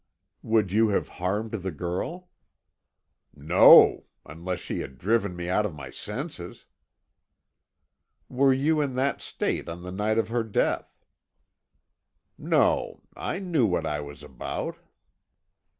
"Would 0.41 0.71
you 0.71 0.89
have 0.89 1.09
harmed 1.21 1.51
the 1.51 1.69
girl?" 1.69 2.31
"No, 3.35 4.05
unless 4.25 4.59
she 4.59 4.79
had 4.79 4.97
driven 4.97 5.35
me 5.35 5.47
out 5.47 5.63
of 5.63 5.75
my 5.75 5.91
senses." 5.91 6.65
"Were 8.27 8.51
you 8.51 8.81
in 8.81 8.95
that 8.95 9.21
state 9.21 9.69
on 9.69 9.83
the 9.83 9.91
night 9.91 10.17
of 10.17 10.29
her 10.29 10.43
death?" 10.43 10.97
"No 12.35 13.03
I 13.15 13.37
knew 13.37 13.67
what 13.67 13.85
I 13.85 13.99
was 14.01 14.23
about." 14.23 14.79